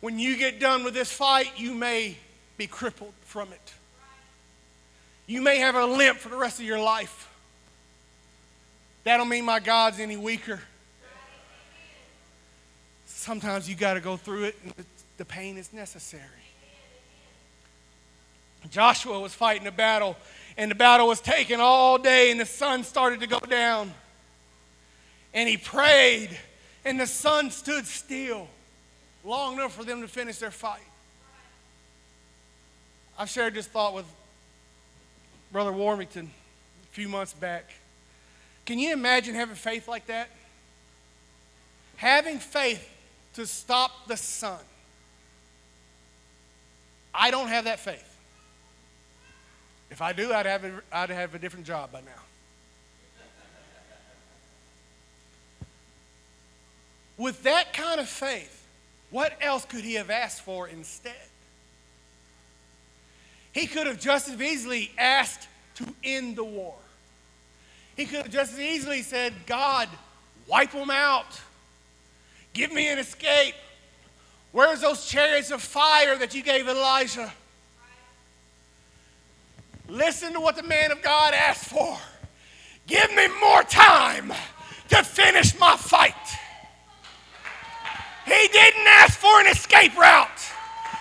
When 0.00 0.18
you 0.18 0.36
get 0.36 0.60
done 0.60 0.84
with 0.84 0.92
this 0.92 1.10
fight, 1.10 1.52
you 1.56 1.72
may 1.72 2.18
be 2.58 2.66
crippled 2.66 3.14
from 3.22 3.50
it. 3.52 3.72
You 5.26 5.40
may 5.40 5.58
have 5.58 5.74
a 5.74 5.86
limp 5.86 6.18
for 6.18 6.28
the 6.28 6.36
rest 6.36 6.60
of 6.60 6.66
your 6.66 6.78
life. 6.78 7.30
That 9.04 9.16
don't 9.16 9.30
mean 9.30 9.46
my 9.46 9.60
God's 9.60 9.98
any 9.98 10.18
weaker. 10.18 10.60
Sometimes 13.24 13.66
you 13.66 13.74
got 13.74 13.94
to 13.94 14.00
go 14.00 14.18
through 14.18 14.44
it, 14.44 14.56
and 14.62 14.74
the 15.16 15.24
pain 15.24 15.56
is 15.56 15.72
necessary. 15.72 16.22
Joshua 18.68 19.18
was 19.18 19.32
fighting 19.32 19.66
a 19.66 19.72
battle, 19.72 20.14
and 20.58 20.70
the 20.70 20.74
battle 20.74 21.08
was 21.08 21.22
taken 21.22 21.58
all 21.58 21.96
day, 21.96 22.30
and 22.30 22.38
the 22.38 22.44
sun 22.44 22.84
started 22.84 23.20
to 23.20 23.26
go 23.26 23.40
down. 23.40 23.94
And 25.32 25.48
he 25.48 25.56
prayed, 25.56 26.38
and 26.84 27.00
the 27.00 27.06
sun 27.06 27.50
stood 27.50 27.86
still 27.86 28.46
long 29.24 29.54
enough 29.54 29.74
for 29.74 29.84
them 29.84 30.02
to 30.02 30.08
finish 30.08 30.36
their 30.36 30.50
fight. 30.50 30.82
I've 33.18 33.30
shared 33.30 33.54
this 33.54 33.66
thought 33.66 33.94
with 33.94 34.04
Brother 35.50 35.72
Warmington 35.72 36.26
a 36.26 36.92
few 36.92 37.08
months 37.08 37.32
back. 37.32 37.72
Can 38.66 38.78
you 38.78 38.92
imagine 38.92 39.34
having 39.34 39.56
faith 39.56 39.88
like 39.88 40.08
that? 40.08 40.28
Having 41.96 42.40
faith 42.40 42.90
to 43.34 43.46
stop 43.46 44.06
the 44.06 44.16
sun. 44.16 44.60
I 47.14 47.30
don't 47.30 47.48
have 47.48 47.64
that 47.64 47.80
faith. 47.80 48.10
If 49.90 50.02
I 50.02 50.12
do, 50.12 50.32
I'd 50.32 50.46
have 50.46 50.64
a, 50.64 50.82
I'd 50.92 51.10
have 51.10 51.34
a 51.34 51.38
different 51.38 51.66
job 51.66 51.92
by 51.92 52.00
now. 52.00 52.10
With 57.16 57.44
that 57.44 57.72
kind 57.72 58.00
of 58.00 58.08
faith, 58.08 58.66
what 59.10 59.36
else 59.40 59.64
could 59.64 59.84
he 59.84 59.94
have 59.94 60.10
asked 60.10 60.40
for 60.40 60.66
instead? 60.66 61.14
He 63.52 63.68
could 63.68 63.86
have 63.86 64.00
just 64.00 64.28
as 64.28 64.40
easily 64.40 64.90
asked 64.98 65.46
to 65.76 65.86
end 66.02 66.34
the 66.34 66.42
war. 66.42 66.74
He 67.96 68.06
could 68.06 68.22
have 68.22 68.30
just 68.30 68.54
as 68.54 68.58
easily 68.60 69.02
said, 69.02 69.32
God, 69.46 69.88
wipe 70.48 70.72
them 70.72 70.90
out. 70.90 71.40
Give 72.54 72.72
me 72.72 72.88
an 72.88 72.98
escape. 72.98 73.54
Where's 74.52 74.80
those 74.80 75.06
chariots 75.06 75.50
of 75.50 75.60
fire 75.60 76.16
that 76.16 76.34
you 76.34 76.42
gave 76.42 76.68
Elijah? 76.68 77.32
Listen 79.88 80.32
to 80.32 80.40
what 80.40 80.56
the 80.56 80.62
man 80.62 80.92
of 80.92 81.02
God 81.02 81.34
asked 81.34 81.66
for. 81.66 81.98
Give 82.86 83.12
me 83.14 83.28
more 83.40 83.64
time 83.64 84.32
to 84.88 85.02
finish 85.02 85.58
my 85.58 85.76
fight. 85.76 86.14
He 88.24 88.48
didn't 88.48 88.86
ask 88.86 89.18
for 89.18 89.40
an 89.40 89.48
escape 89.48 89.96
route. 89.98 90.28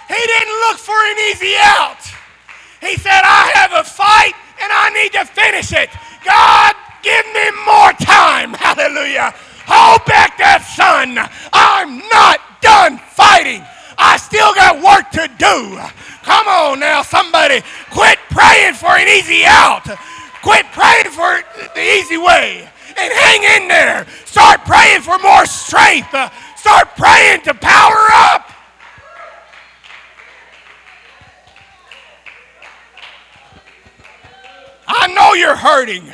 He 0.07 0.15
didn't 0.15 0.60
look 0.67 0.77
for 0.77 0.95
an 0.95 1.17
easy 1.31 1.53
out. 1.60 2.01
He 2.81 2.98
said, 2.98 3.22
I 3.24 3.51
have 3.53 3.72
a 3.74 3.83
fight 3.88 4.33
and 4.60 4.72
I 4.74 4.89
need 4.89 5.13
to 5.13 5.25
finish 5.25 5.72
it. 5.72 5.89
God, 6.25 6.75
give 7.01 7.25
me 7.27 7.51
more 7.65 7.93
time. 7.93 8.53
Hallelujah. 8.60 9.33
Hold 9.65 10.05
back 10.05 10.38
that 10.38 10.63
sun. 10.63 11.17
I'm 11.53 12.00
not 12.10 12.39
done 12.62 12.98
fighting. 12.98 13.63
I 13.98 14.17
still 14.17 14.53
got 14.55 14.84
work 14.84 15.10
to 15.12 15.27
do. 15.38 15.79
Come 16.24 16.48
on 16.48 16.79
now, 16.79 17.01
somebody. 17.01 17.62
Quit 17.91 18.20
praying 18.29 18.74
for 18.75 18.91
an 18.91 19.08
easy 19.08 19.43
out. 19.46 19.84
Quit 20.41 20.65
praying 20.72 21.12
for 21.12 21.43
the 21.75 21.82
easy 21.82 22.17
way. 22.17 22.67
And 22.98 23.13
hang 23.13 23.62
in 23.62 23.67
there. 23.67 24.05
Start 24.25 24.65
praying 24.65 25.01
for 25.01 25.17
more 25.20 25.46
strength. 25.46 26.15
Start 26.58 26.96
praying 26.96 27.41
to 27.41 27.53
power 27.53 28.08
up. 28.12 28.50
I 34.88 35.08
know 35.13 35.34
you're 35.34 35.55
hurting, 35.55 36.12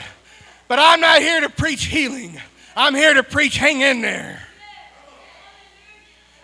but 0.68 0.80
I'm 0.80 1.02
not 1.02 1.22
here 1.22 1.42
to 1.42 1.50
preach 1.50 1.86
healing. 1.86 2.40
I'm 2.80 2.96
here 2.96 3.14
to 3.14 3.24
preach 3.24 3.58
hang 3.58 3.82
in 3.82 4.00
there. 4.00 4.42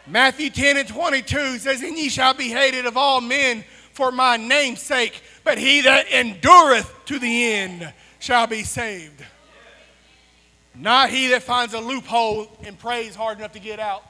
Matthew 0.05 0.49
10 0.49 0.75
and 0.75 0.87
22 0.87 1.59
says, 1.59 1.81
And 1.81 1.97
ye 1.97 2.09
shall 2.09 2.33
be 2.33 2.49
hated 2.49 2.85
of 2.85 2.97
all 2.97 3.21
men 3.21 3.63
for 3.93 4.11
my 4.11 4.35
name's 4.35 4.81
sake, 4.81 5.23
but 5.45 5.57
he 5.57 5.79
that 5.79 6.11
endureth 6.11 6.93
to 7.05 7.19
the 7.19 7.53
end 7.53 7.93
shall 8.19 8.47
be 8.47 8.63
saved. 8.63 9.23
Not 10.75 11.09
he 11.09 11.27
that 11.29 11.41
finds 11.41 11.73
a 11.73 11.79
loophole 11.79 12.49
and 12.65 12.77
prays 12.77 13.15
hard 13.15 13.37
enough 13.37 13.53
to 13.53 13.59
get 13.59 13.79
out. 13.79 14.03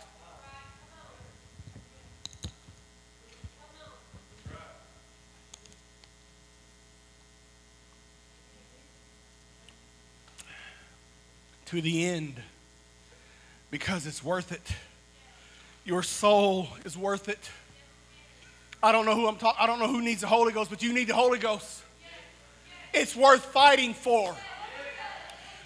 To 11.68 11.82
the 11.82 12.06
end, 12.06 12.36
because 13.72 14.06
it's 14.06 14.24
worth 14.24 14.52
it. 14.52 14.62
Your 15.84 16.04
soul 16.04 16.68
is 16.86 16.98
worth 16.98 17.28
it. 17.28 17.50
I 18.84 18.92
don't 18.92 19.06
know 19.06 19.16
who 19.16 19.28
I'm 19.28 19.36
talking. 19.36 19.58
I 19.60 19.66
don't 19.66 19.80
know 19.80 19.88
who 19.88 20.02
needs 20.02 20.22
the 20.22 20.28
Holy 20.28 20.54
Ghost, 20.54 20.70
but 20.70 20.84
you 20.84 20.94
need 20.94 21.08
the 21.08 21.16
Holy 21.16 21.40
Ghost. 21.40 21.82
It's 22.94 23.16
worth 23.16 23.44
fighting 23.46 23.94
for. 23.94 24.36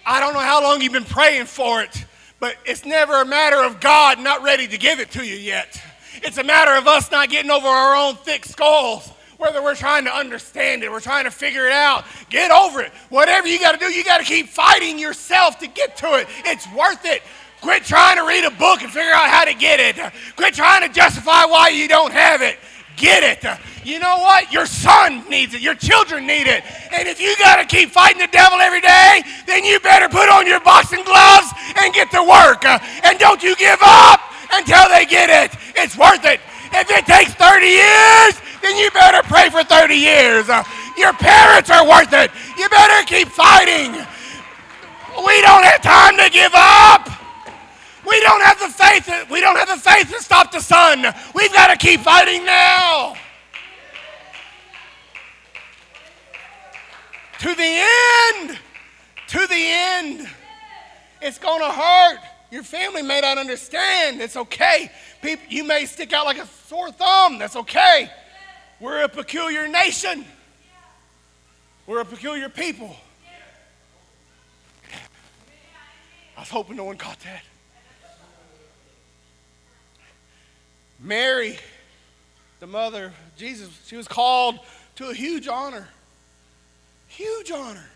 I 0.06 0.20
don't 0.20 0.32
know 0.32 0.40
how 0.40 0.62
long 0.62 0.80
you've 0.80 0.92
been 0.92 1.04
praying 1.04 1.44
for 1.44 1.82
it, 1.82 2.04
but 2.40 2.56
it's 2.64 2.86
never 2.86 3.20
a 3.20 3.26
matter 3.26 3.62
of 3.62 3.80
God 3.80 4.18
not 4.18 4.42
ready 4.42 4.66
to 4.68 4.78
give 4.78 5.00
it 5.00 5.10
to 5.12 5.24
you 5.24 5.36
yet. 5.36 5.80
It's 6.22 6.38
a 6.38 6.44
matter 6.44 6.72
of 6.72 6.86
us 6.86 7.10
not 7.10 7.28
getting 7.28 7.50
over 7.50 7.68
our 7.68 7.94
own 7.94 8.16
thick 8.16 8.46
skulls. 8.46 9.12
Whether 9.40 9.62
we're 9.62 9.74
trying 9.74 10.04
to 10.04 10.14
understand 10.14 10.82
it, 10.82 10.90
we're 10.90 11.00
trying 11.00 11.24
to 11.24 11.30
figure 11.30 11.66
it 11.66 11.72
out, 11.72 12.04
get 12.28 12.50
over 12.50 12.82
it. 12.82 12.92
Whatever 13.08 13.48
you 13.48 13.58
got 13.58 13.72
to 13.72 13.78
do, 13.78 13.86
you 13.86 14.04
got 14.04 14.18
to 14.18 14.24
keep 14.24 14.50
fighting 14.50 14.98
yourself 14.98 15.58
to 15.60 15.66
get 15.66 15.96
to 15.96 16.16
it. 16.16 16.28
It's 16.44 16.70
worth 16.76 17.06
it. 17.06 17.22
Quit 17.62 17.84
trying 17.84 18.16
to 18.16 18.26
read 18.26 18.44
a 18.44 18.50
book 18.50 18.82
and 18.82 18.92
figure 18.92 19.12
out 19.12 19.30
how 19.30 19.46
to 19.46 19.54
get 19.54 19.80
it. 19.80 20.12
Quit 20.36 20.52
trying 20.52 20.86
to 20.86 20.94
justify 20.94 21.46
why 21.46 21.70
you 21.70 21.88
don't 21.88 22.12
have 22.12 22.42
it 22.42 22.58
get 23.00 23.24
it. 23.24 23.58
You 23.82 23.98
know 23.98 24.18
what? 24.18 24.52
Your 24.52 24.66
son 24.66 25.24
needs 25.28 25.54
it. 25.54 25.62
Your 25.62 25.74
children 25.74 26.26
need 26.26 26.46
it. 26.46 26.62
And 26.92 27.08
if 27.08 27.18
you 27.18 27.34
got 27.38 27.56
to 27.56 27.64
keep 27.64 27.90
fighting 27.90 28.20
the 28.20 28.28
devil 28.28 28.60
every 28.60 28.82
day, 28.82 29.22
then 29.46 29.64
you 29.64 29.80
better 29.80 30.08
put 30.08 30.28
on 30.28 30.46
your 30.46 30.60
boxing 30.60 31.02
gloves 31.02 31.48
and 31.80 31.94
get 31.94 32.10
to 32.12 32.22
work. 32.22 32.64
And 32.66 33.18
don't 33.18 33.42
you 33.42 33.56
give 33.56 33.78
up 33.82 34.20
until 34.52 34.86
they 34.90 35.06
get 35.06 35.30
it. 35.30 35.58
It's 35.76 35.96
worth 35.96 36.24
it. 36.24 36.40
If 36.72 36.90
it 36.90 37.06
takes 37.06 37.34
30 37.34 37.66
years, 37.66 38.40
then 38.62 38.76
you 38.76 38.90
better 38.90 39.22
pray 39.26 39.50
for 39.50 39.64
30 39.64 39.94
years. 39.94 40.48
Uh, 40.48 40.62
your 40.96 41.12
parents 41.14 41.70
are 41.70 41.86
worth 41.86 42.12
it. 42.12 42.30
You 42.58 42.68
better 42.68 43.06
keep 43.06 43.28
fighting. 43.28 43.92
We 43.92 45.42
don't 45.42 45.64
have 45.64 45.82
time 45.82 46.16
to 46.16 46.30
give 46.30 46.52
up. 46.54 47.08
We 48.06 48.20
don't 48.20 48.42
have 48.42 48.58
the 48.58 48.68
faith. 48.68 49.30
We 49.30 49.40
don't 49.40 49.56
have 49.56 49.68
the 49.68 49.76
faith 49.76 50.10
to 50.10 50.22
stop 50.22 50.52
the 50.52 50.60
sun. 50.60 51.04
We've 51.34 51.52
got 51.52 51.68
to 51.68 51.76
keep 51.76 52.00
fighting 52.00 52.44
now. 52.44 53.14
To 57.40 57.54
the 57.54 57.86
end. 58.34 58.58
To 59.28 59.46
the 59.46 59.54
end. 59.54 60.28
It's 61.22 61.38
going 61.38 61.60
to 61.60 61.70
hurt. 61.70 62.20
Your 62.50 62.62
family 62.64 63.02
may 63.02 63.20
not 63.20 63.38
understand. 63.38 64.20
It's 64.20 64.36
okay. 64.36 64.90
People, 65.22 65.44
you 65.48 65.64
may 65.64 65.86
stick 65.86 66.12
out 66.12 66.26
like 66.26 66.38
a 66.38 66.46
sore 66.66 66.90
thumb. 66.90 67.38
That's 67.38 67.56
okay. 67.56 68.10
We're 68.80 69.04
a 69.04 69.08
peculiar 69.08 69.68
nation. 69.68 70.24
We're 71.86 72.00
a 72.00 72.04
peculiar 72.04 72.48
people. 72.48 72.96
I 76.36 76.40
was 76.40 76.48
hoping 76.48 76.76
no 76.76 76.84
one 76.84 76.96
caught 76.96 77.20
that. 77.20 77.42
Mary, 80.98 81.58
the 82.58 82.66
mother 82.66 83.06
of 83.06 83.36
Jesus, 83.36 83.68
she 83.86 83.96
was 83.96 84.08
called 84.08 84.58
to 84.96 85.08
a 85.08 85.14
huge 85.14 85.48
honor. 85.48 85.88
Huge 87.08 87.50
honor. 87.50 87.88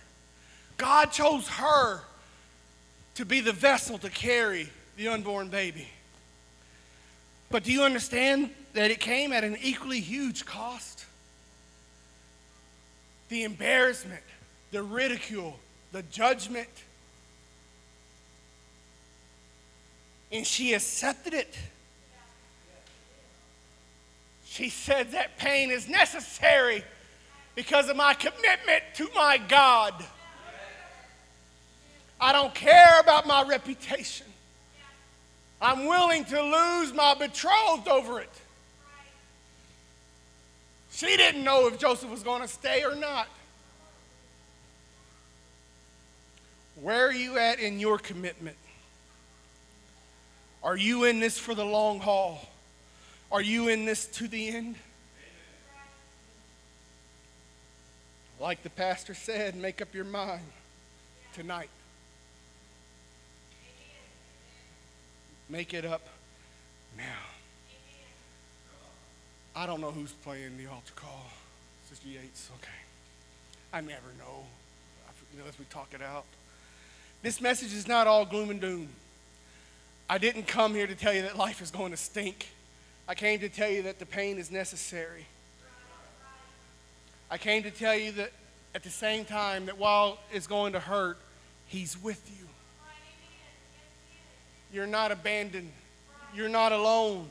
God 0.76 1.12
chose 1.12 1.48
her 1.48 2.00
to 3.14 3.24
be 3.24 3.40
the 3.40 3.52
vessel 3.52 3.98
to 3.98 4.10
carry 4.10 4.68
the 4.96 5.08
unborn 5.08 5.48
baby. 5.48 5.88
But 7.50 7.64
do 7.64 7.72
you 7.72 7.82
understand 7.82 8.50
that 8.72 8.90
it 8.90 9.00
came 9.00 9.32
at 9.32 9.44
an 9.44 9.56
equally 9.62 10.00
huge 10.00 10.44
cost? 10.44 11.04
The 13.28 13.44
embarrassment, 13.44 14.22
the 14.72 14.82
ridicule, 14.82 15.56
the 15.92 16.02
judgment. 16.02 16.68
And 20.32 20.44
she 20.46 20.74
accepted 20.74 21.34
it. 21.34 21.56
She 24.44 24.68
said 24.68 25.12
that 25.12 25.38
pain 25.38 25.70
is 25.70 25.88
necessary 25.88 26.84
because 27.54 27.88
of 27.88 27.96
my 27.96 28.14
commitment 28.14 28.82
to 28.94 29.08
my 29.14 29.38
God. 29.38 29.94
I 32.24 32.32
don't 32.32 32.54
care 32.54 33.00
about 33.00 33.26
my 33.26 33.42
reputation. 33.42 34.26
I'm 35.60 35.84
willing 35.84 36.24
to 36.24 36.42
lose 36.42 36.94
my 36.94 37.12
betrothed 37.12 37.86
over 37.86 38.18
it. 38.18 38.30
She 40.90 41.18
didn't 41.18 41.44
know 41.44 41.66
if 41.66 41.78
Joseph 41.78 42.08
was 42.08 42.22
going 42.22 42.40
to 42.40 42.48
stay 42.48 42.82
or 42.82 42.94
not. 42.94 43.28
Where 46.80 47.08
are 47.08 47.12
you 47.12 47.36
at 47.36 47.60
in 47.60 47.78
your 47.78 47.98
commitment? 47.98 48.56
Are 50.62 50.78
you 50.78 51.04
in 51.04 51.20
this 51.20 51.38
for 51.38 51.54
the 51.54 51.66
long 51.66 52.00
haul? 52.00 52.48
Are 53.30 53.42
you 53.42 53.68
in 53.68 53.84
this 53.84 54.06
to 54.06 54.28
the 54.28 54.48
end? 54.48 54.76
Like 58.40 58.62
the 58.62 58.70
pastor 58.70 59.12
said, 59.12 59.56
make 59.56 59.82
up 59.82 59.94
your 59.94 60.06
mind 60.06 60.46
tonight. 61.34 61.68
Make 65.48 65.74
it 65.74 65.84
up 65.84 66.06
now. 66.96 67.02
I 69.56 69.66
don't 69.66 69.80
know 69.80 69.90
who's 69.90 70.12
playing 70.12 70.56
the 70.56 70.66
altar 70.66 70.92
call. 70.96 71.26
Sister 71.88 72.08
Yates, 72.08 72.50
okay. 72.60 72.72
I 73.72 73.80
never 73.80 74.08
know, 74.18 74.44
as 75.48 75.58
we 75.58 75.64
talk 75.66 75.88
it 75.92 76.02
out. 76.02 76.24
This 77.22 77.40
message 77.40 77.72
is 77.72 77.86
not 77.86 78.06
all 78.06 78.24
gloom 78.24 78.50
and 78.50 78.60
doom. 78.60 78.88
I 80.08 80.18
didn't 80.18 80.46
come 80.46 80.74
here 80.74 80.86
to 80.86 80.94
tell 80.94 81.12
you 81.14 81.22
that 81.22 81.36
life 81.36 81.62
is 81.62 81.70
going 81.70 81.90
to 81.90 81.96
stink. 81.96 82.48
I 83.08 83.14
came 83.14 83.40
to 83.40 83.48
tell 83.48 83.70
you 83.70 83.82
that 83.82 83.98
the 83.98 84.06
pain 84.06 84.38
is 84.38 84.50
necessary. 84.50 85.26
I 87.30 87.38
came 87.38 87.62
to 87.62 87.70
tell 87.70 87.94
you 87.94 88.12
that 88.12 88.32
at 88.74 88.82
the 88.82 88.90
same 88.90 89.24
time 89.24 89.66
that 89.66 89.78
while 89.78 90.18
it's 90.32 90.46
going 90.46 90.72
to 90.72 90.80
hurt, 90.80 91.18
He's 91.66 92.00
with 92.02 92.30
you. 92.38 92.46
You're 94.74 94.88
not 94.88 95.12
abandoned. 95.12 95.70
You're 96.34 96.48
not 96.48 96.72
alone. 96.72 97.28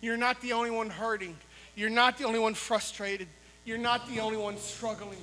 You're 0.00 0.16
not 0.16 0.40
the 0.40 0.54
only 0.54 0.72
one 0.72 0.90
hurting. 0.90 1.36
You're 1.76 1.88
not 1.88 2.18
the 2.18 2.24
only 2.24 2.40
one 2.40 2.54
frustrated. 2.54 3.28
You're 3.64 3.78
not 3.78 4.08
the 4.08 4.18
only 4.18 4.36
one 4.36 4.56
struggling. 4.58 5.20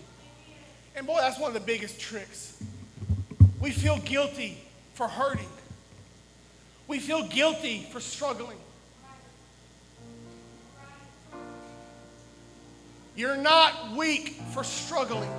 And 0.96 1.06
boy, 1.06 1.18
that's 1.20 1.38
one 1.38 1.50
of 1.50 1.54
the 1.54 1.60
biggest 1.60 2.00
tricks. 2.00 2.64
We 3.60 3.72
feel 3.72 3.98
guilty 3.98 4.58
for 4.94 5.10
hurting, 5.10 5.50
we 6.88 7.00
feel 7.00 7.28
guilty 7.28 7.86
for 7.92 8.00
struggling. 8.00 8.58
You're 13.18 13.36
not 13.36 13.94
weak 13.96 14.40
for 14.54 14.64
struggling. 14.64 15.30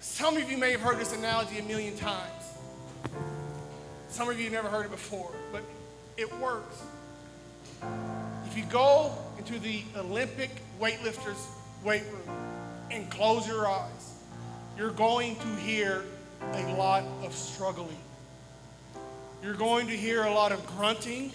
Some 0.00 0.36
of 0.36 0.50
you 0.50 0.58
may 0.58 0.72
have 0.72 0.80
heard 0.80 0.98
this 0.98 1.14
analogy 1.14 1.58
a 1.58 1.62
million 1.62 1.96
times. 1.96 2.37
Some 4.08 4.28
of 4.28 4.40
you 4.40 4.50
never 4.50 4.68
heard 4.68 4.86
it 4.86 4.90
before, 4.90 5.32
but 5.52 5.62
it 6.16 6.32
works. 6.38 6.82
If 8.46 8.56
you 8.56 8.64
go 8.64 9.12
into 9.38 9.58
the 9.58 9.82
Olympic 9.96 10.50
weightlifters' 10.80 11.46
weight 11.84 12.02
room 12.10 12.36
and 12.90 13.10
close 13.10 13.46
your 13.46 13.68
eyes, 13.68 14.14
you're 14.76 14.90
going 14.90 15.36
to 15.36 15.46
hear 15.56 16.04
a 16.40 16.72
lot 16.74 17.04
of 17.22 17.34
struggling. 17.34 17.98
You're 19.42 19.54
going 19.54 19.86
to 19.86 19.96
hear 19.96 20.24
a 20.24 20.32
lot 20.32 20.52
of 20.52 20.66
grunting 20.66 21.32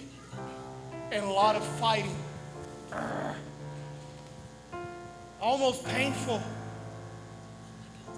and 1.12 1.24
a 1.24 1.30
lot 1.30 1.56
of 1.56 1.64
fighting. 1.80 2.16
Almost 5.42 5.86
painful. 5.86 6.42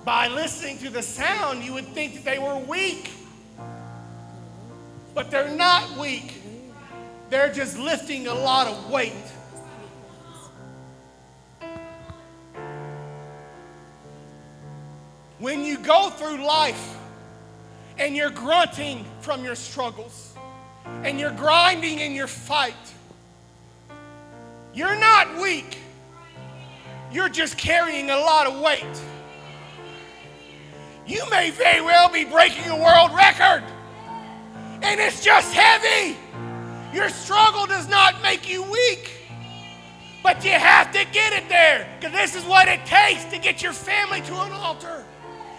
By 0.04 0.28
listening 0.28 0.78
to 0.80 0.90
the 0.90 1.02
sound, 1.02 1.64
you 1.64 1.74
would 1.74 1.88
think 1.88 2.16
that 2.16 2.26
they 2.26 2.40
were 2.40 2.58
weak. 2.58 3.10
But 5.16 5.32
they're 5.32 5.56
not 5.56 5.98
weak, 5.98 6.42
they're 7.30 7.52
just 7.52 7.80
lifting 7.80 8.28
a 8.28 8.34
lot 8.34 8.68
of 8.68 8.92
weight. 8.92 9.14
When 15.40 15.64
you 15.64 15.78
go 15.78 16.10
through 16.10 16.46
life 16.46 16.98
and 17.98 18.14
you're 18.16 18.30
grunting 18.30 19.06
from 19.22 19.44
your 19.44 19.56
struggles 19.56 20.34
and 21.04 21.18
you're 21.18 21.32
grinding 21.32 22.00
in 22.00 22.14
your 22.14 22.28
fight, 22.28 22.74
you're 24.74 25.00
not 25.00 25.42
weak. 25.42 25.78
You're 27.12 27.30
just 27.30 27.58
carrying 27.58 28.10
a 28.10 28.18
lot 28.18 28.48
of 28.48 28.60
weight. 28.60 28.84
You 31.08 31.30
may 31.30 31.52
very 31.52 31.82
well 31.82 32.10
be 32.10 32.26
breaking 32.26 32.70
a 32.70 32.76
world 32.76 33.16
record 33.16 33.64
and 34.96 35.04
it's 35.04 35.22
just 35.22 35.54
heavy. 35.54 36.16
Your 36.94 37.10
struggle 37.10 37.66
does 37.66 37.90
not 37.90 38.22
make 38.22 38.50
you 38.50 38.64
weak, 38.64 39.12
but 40.24 40.46
you 40.46 40.52
have 40.52 40.94
to 40.94 41.04
get 41.12 41.34
it 41.34 41.50
there 41.50 41.86
because 42.00 42.16
this 42.16 42.34
is 42.34 42.46
what 42.46 42.70
it 42.70 42.86
takes 42.86 43.26
to 43.26 43.38
get 43.38 43.62
your 43.62 43.74
family 43.74 44.22
to 44.22 44.34
an 44.40 44.54
altar. 44.54 45.04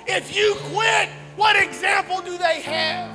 If 0.07 0.35
you 0.35 0.55
quit, 0.73 1.11
what 1.37 1.55
example 1.55 2.23
do 2.23 2.39
they 2.39 2.63
have? 2.63 3.15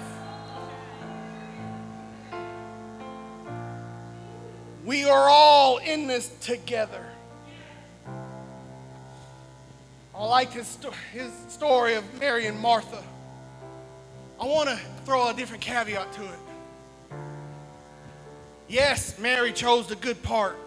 We 4.85 5.05
are 5.05 5.27
all 5.27 5.79
in 5.79 6.05
this 6.05 6.31
together. 6.41 7.03
I 10.13 10.23
like 10.23 10.53
his, 10.53 10.77
his 11.13 11.31
story 11.47 11.95
of 11.95 12.03
Mary 12.19 12.45
and 12.45 12.59
Martha. 12.59 13.03
I 14.39 14.45
want 14.45 14.69
to 14.69 14.79
throw 15.05 15.29
a 15.29 15.33
different 15.33 15.61
caveat 15.61 16.11
to 16.13 16.23
it. 16.23 16.39
Yes, 18.67 19.19
Mary 19.19 19.51
chose 19.51 19.87
the 19.87 19.95
good 19.95 20.21
part. 20.23 20.57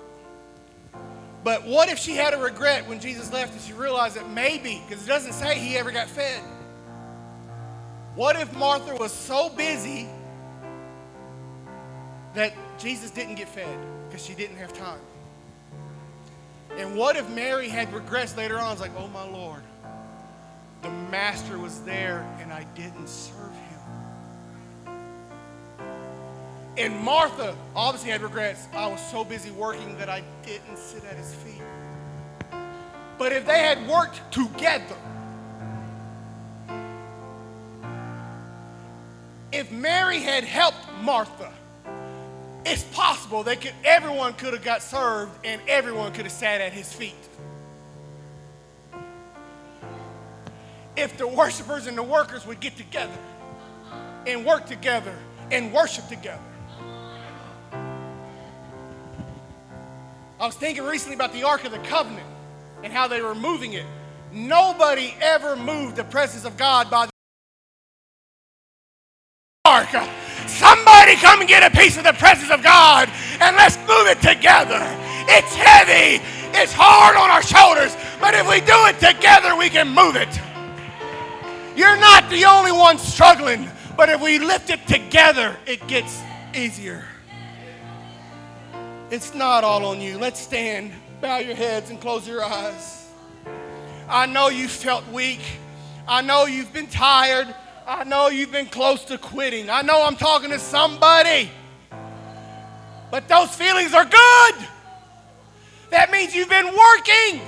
But 1.42 1.66
what 1.66 1.88
if 1.88 1.98
she 1.98 2.12
had 2.12 2.32
a 2.32 2.38
regret 2.38 2.88
when 2.88 3.00
Jesus 3.00 3.32
left 3.32 3.52
and 3.52 3.60
she 3.60 3.74
realized 3.74 4.16
that 4.16 4.28
maybe, 4.30 4.82
because 4.86 5.04
it 5.04 5.08
doesn't 5.08 5.34
say 5.34 5.58
he 5.58 5.76
ever 5.76 5.92
got 5.92 6.08
fed. 6.08 6.42
What 8.14 8.36
if 8.36 8.54
Martha 8.56 8.94
was 8.94 9.12
so 9.12 9.50
busy 9.50 10.08
that 12.34 12.54
Jesus 12.78 13.10
didn't 13.10 13.34
get 13.34 13.48
fed 13.48 13.78
because 14.08 14.24
she 14.24 14.34
didn't 14.34 14.56
have 14.56 14.72
time? 14.72 15.00
And 16.76 16.96
what 16.96 17.16
if 17.16 17.28
Mary 17.30 17.68
had 17.68 17.92
regrets 17.92 18.36
later 18.36 18.58
on? 18.58 18.72
It's 18.72 18.80
like, 18.80 18.96
oh 18.96 19.08
my 19.08 19.28
Lord, 19.28 19.62
the 20.82 20.90
master 21.10 21.58
was 21.58 21.80
there 21.80 22.26
and 22.40 22.52
I 22.52 22.64
didn't 22.74 23.08
serve 23.08 23.52
him. 23.52 23.63
And 26.76 26.98
Martha 26.98 27.56
obviously 27.76 28.10
had 28.10 28.22
regrets. 28.22 28.66
I 28.72 28.88
was 28.88 29.00
so 29.10 29.24
busy 29.24 29.52
working 29.52 29.96
that 29.98 30.08
I 30.08 30.22
didn't 30.44 30.76
sit 30.76 31.04
at 31.04 31.16
his 31.16 31.32
feet. 31.34 31.62
But 33.16 33.32
if 33.32 33.46
they 33.46 33.60
had 33.60 33.86
worked 33.88 34.20
together, 34.32 34.96
if 39.52 39.70
Mary 39.70 40.18
had 40.18 40.42
helped 40.42 40.78
Martha, 41.02 41.52
it's 42.66 42.82
possible 42.82 43.44
that 43.44 43.60
could, 43.60 43.74
everyone 43.84 44.32
could 44.32 44.52
have 44.52 44.64
got 44.64 44.82
served 44.82 45.30
and 45.44 45.60
everyone 45.68 46.12
could 46.12 46.24
have 46.24 46.32
sat 46.32 46.60
at 46.60 46.72
his 46.72 46.92
feet. 46.92 47.14
If 50.96 51.16
the 51.18 51.28
worshipers 51.28 51.86
and 51.86 51.96
the 51.96 52.02
workers 52.02 52.46
would 52.46 52.58
get 52.58 52.76
together 52.76 53.18
and 54.26 54.44
work 54.44 54.66
together 54.66 55.14
and 55.52 55.72
worship 55.72 56.08
together. 56.08 56.40
I 60.44 60.46
was 60.46 60.56
thinking 60.56 60.84
recently 60.84 61.14
about 61.14 61.32
the 61.32 61.42
Ark 61.44 61.64
of 61.64 61.72
the 61.72 61.78
Covenant 61.78 62.26
and 62.82 62.92
how 62.92 63.08
they 63.08 63.22
were 63.22 63.34
moving 63.34 63.72
it. 63.72 63.86
Nobody 64.30 65.14
ever 65.22 65.56
moved 65.56 65.96
the 65.96 66.04
presence 66.04 66.44
of 66.44 66.58
God 66.58 66.90
by 66.90 67.06
the 67.06 67.12
ark. 69.64 69.88
Somebody 70.46 71.16
come 71.16 71.40
and 71.40 71.48
get 71.48 71.62
a 71.62 71.74
piece 71.74 71.96
of 71.96 72.04
the 72.04 72.12
presence 72.12 72.50
of 72.50 72.62
God 72.62 73.08
and 73.40 73.56
let's 73.56 73.78
move 73.88 74.06
it 74.06 74.20
together. 74.20 74.80
It's 75.30 75.54
heavy, 75.54 76.22
it's 76.52 76.74
hard 76.74 77.16
on 77.16 77.30
our 77.30 77.40
shoulders, 77.40 77.96
but 78.20 78.34
if 78.34 78.46
we 78.46 78.60
do 78.60 78.76
it 78.84 79.00
together, 79.00 79.56
we 79.56 79.70
can 79.70 79.88
move 79.88 80.14
it. 80.14 80.28
You're 81.74 81.96
not 81.96 82.28
the 82.28 82.44
only 82.44 82.72
one 82.72 82.98
struggling, 82.98 83.66
but 83.96 84.10
if 84.10 84.20
we 84.20 84.38
lift 84.38 84.68
it 84.68 84.86
together, 84.86 85.56
it 85.64 85.86
gets 85.88 86.20
easier. 86.54 87.06
It's 89.10 89.34
not 89.34 89.64
all 89.64 89.84
on 89.84 90.00
you. 90.00 90.18
Let's 90.18 90.40
stand, 90.40 90.92
bow 91.20 91.38
your 91.38 91.54
heads, 91.54 91.90
and 91.90 92.00
close 92.00 92.26
your 92.26 92.42
eyes. 92.42 93.08
I 94.08 94.26
know 94.26 94.48
you 94.48 94.68
felt 94.68 95.06
weak. 95.08 95.40
I 96.08 96.22
know 96.22 96.46
you've 96.46 96.72
been 96.72 96.86
tired. 96.86 97.54
I 97.86 98.04
know 98.04 98.28
you've 98.28 98.52
been 98.52 98.66
close 98.66 99.04
to 99.06 99.18
quitting. 99.18 99.68
I 99.68 99.82
know 99.82 100.04
I'm 100.04 100.16
talking 100.16 100.50
to 100.50 100.58
somebody. 100.58 101.50
But 103.10 103.28
those 103.28 103.54
feelings 103.54 103.94
are 103.94 104.04
good. 104.04 104.54
That 105.90 106.10
means 106.10 106.34
you've 106.34 106.48
been 106.48 106.66
working. 106.66 107.40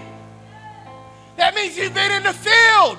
That 1.37 1.55
means 1.55 1.77
you've 1.77 1.95
been 1.95 2.13
in 2.13 2.23
the 2.23 2.33
field. 2.33 2.99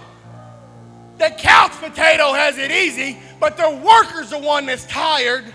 The 1.17 1.29
couch 1.37 1.71
potato 1.73 2.33
has 2.33 2.57
it 2.57 2.71
easy, 2.71 3.17
but 3.39 3.57
the 3.57 3.69
worker's 3.69 4.31
the 4.31 4.39
one 4.39 4.65
that's 4.65 4.85
tired. 4.85 5.45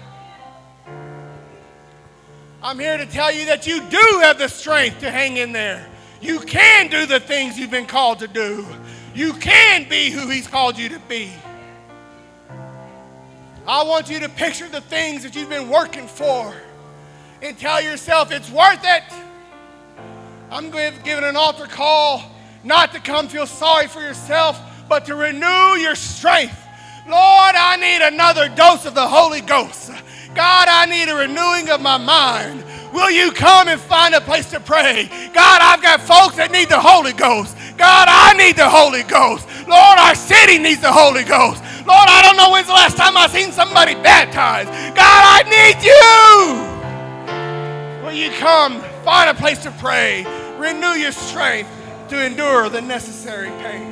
I'm 2.65 2.79
here 2.79 2.97
to 2.97 3.07
tell 3.07 3.33
you 3.33 3.47
that 3.47 3.67
you 3.67 3.81
do 3.81 4.21
have 4.21 4.39
the 4.39 4.49
strength 4.49 5.01
to 5.01 5.11
hang 5.11 5.37
in 5.37 5.51
there. 5.51 5.85
You 6.21 6.39
can 6.39 6.89
do 6.89 7.07
the 7.07 7.19
things 7.19 7.59
you've 7.59 7.73
been 7.73 7.87
called 7.87 8.21
to 8.21 8.29
do. 8.29 8.65
You 9.17 9.33
can 9.33 9.89
be 9.89 10.11
who 10.11 10.29
He's 10.29 10.47
called 10.47 10.79
you 10.79 10.89
to 10.91 11.01
be. 11.01 11.33
I 13.67 13.83
want 13.83 14.09
you 14.09 14.21
to 14.21 14.29
picture 14.29 14.69
the 14.69 14.81
things 14.81 15.25
that 15.25 15.35
you've 15.35 15.49
been 15.49 15.69
working 15.69 16.07
for 16.07 16.55
and 17.43 17.59
tell 17.59 17.83
yourself 17.83 18.31
it's 18.31 18.51
worth 18.51 18.85
it. 18.85 19.03
I'm 20.49 20.71
giving 20.71 21.25
an 21.25 21.35
altar 21.35 21.67
call 21.67 22.23
not 22.63 22.93
to 22.93 23.01
come 23.01 23.27
feel 23.27 23.47
sorry 23.47 23.89
for 23.89 24.01
yourself, 24.01 24.61
but 24.89 25.05
to 25.07 25.17
renew 25.17 25.81
your 25.81 25.97
strength. 25.97 26.59
Lord, 27.09 27.57
I 27.57 27.77
need 27.81 28.07
another 28.07 28.49
dose 28.49 28.87
of 28.87 28.95
the 28.95 29.09
Holy 29.09 29.41
Ghost. 29.41 29.91
God, 30.35 30.69
I 30.69 30.87
need 30.87 31.09
a 31.11 31.15
renewing 31.15 31.69
of 31.71 31.81
my 31.81 31.99
mind. 31.99 32.65
Will 32.93 33.11
you 33.11 33.33
come 33.33 33.69
and 33.69 33.81
find 33.81 34.15
a 34.15 34.21
place 34.21 34.51
to 34.51 34.61
pray? 34.61 35.09
God, 35.33 35.61
I've 35.63 35.83
got 35.83 36.01
folks 36.01 36.37
that 36.37 36.51
need 36.53 36.69
the 36.69 36.81
Holy 36.81 37.13
Ghost. 37.13 37.57
God, 37.77 38.09
I 38.09 38.35
need 38.35 38.57
the 38.57 38.69
Holy 38.69 39.03
Ghost. 39.03 39.49
Lord, 39.67 39.99
our 39.99 40.15
city 40.15 40.59
needs 40.59 40.81
the 40.81 40.93
Holy 40.93 41.25
Ghost. 41.25 41.63
Lord, 41.87 42.09
I 42.09 42.21
don't 42.23 42.37
know 42.37 42.51
when's 42.51 42.67
the 42.67 42.75
last 42.75 42.97
time 42.97 43.17
I've 43.17 43.31
seen 43.31 43.51
somebody 43.51 43.95
baptized. 43.95 44.69
God, 44.95 45.23
I 45.25 45.43
need 45.49 45.83
you. 45.83 46.73
Will 48.05 48.13
you 48.13 48.31
come, 48.39 48.81
find 49.05 49.31
a 49.31 49.35
place 49.35 49.63
to 49.63 49.71
pray, 49.73 50.27
renew 50.59 50.93
your 51.01 51.13
strength 51.13 51.71
to 52.09 52.25
endure 52.25 52.69
the 52.69 52.83
necessary 52.83 53.49
pain? 53.63 53.92